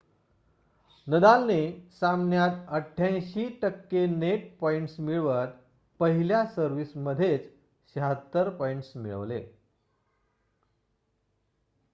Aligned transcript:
नदालने 1.07 1.57
सामन्यात 1.99 2.55
88% 2.77 4.07
net 4.15 4.49
points 4.59 4.99
मिळवत 4.99 5.53
पहिल्या 5.99 6.45
सर्व्हिस 6.55 6.97
मध्येच 6.99 7.49
76 7.95 8.49
पॉइंट्स 8.57 8.95
मिळवले 8.97 9.43